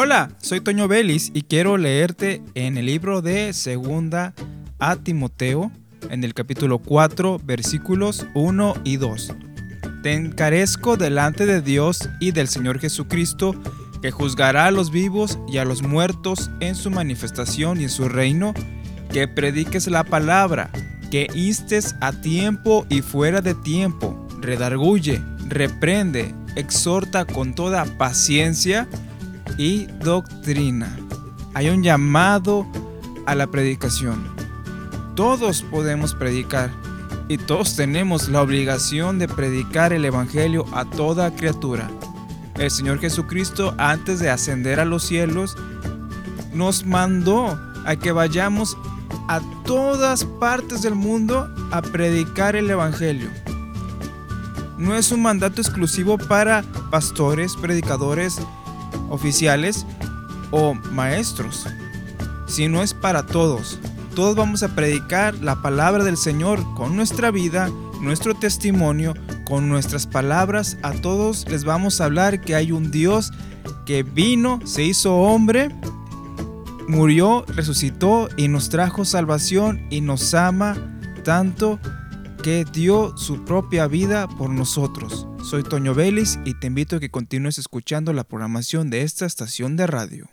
[0.00, 4.32] Hola, soy Toño Vélez y quiero leerte en el libro de Segunda
[4.78, 5.72] a Timoteo,
[6.08, 9.34] en el capítulo 4, versículos 1 y 2.
[10.04, 13.60] Te encarezco delante de Dios y del Señor Jesucristo,
[14.00, 18.08] que juzgará a los vivos y a los muertos en su manifestación y en su
[18.08, 18.54] reino,
[19.12, 20.70] que prediques la palabra,
[21.10, 28.86] que instes a tiempo y fuera de tiempo, redarguye, reprende, exhorta con toda paciencia
[29.58, 30.96] y doctrina.
[31.52, 32.66] Hay un llamado
[33.26, 34.24] a la predicación.
[35.14, 36.70] Todos podemos predicar
[37.28, 41.90] y todos tenemos la obligación de predicar el Evangelio a toda criatura.
[42.54, 45.56] El Señor Jesucristo, antes de ascender a los cielos,
[46.54, 48.76] nos mandó a que vayamos
[49.28, 53.28] a todas partes del mundo a predicar el Evangelio.
[54.78, 58.40] No es un mandato exclusivo para pastores, predicadores,
[59.08, 59.86] oficiales
[60.50, 61.66] o maestros,
[62.46, 63.78] sino es para todos.
[64.14, 70.06] Todos vamos a predicar la palabra del Señor con nuestra vida, nuestro testimonio, con nuestras
[70.06, 70.76] palabras.
[70.82, 73.32] A todos les vamos a hablar que hay un Dios
[73.86, 75.70] que vino, se hizo hombre,
[76.88, 80.76] murió, resucitó y nos trajo salvación y nos ama
[81.22, 81.78] tanto
[82.48, 85.28] que dio su propia vida por nosotros.
[85.44, 89.76] Soy Toño Vélez y te invito a que continúes escuchando la programación de esta estación
[89.76, 90.30] de radio.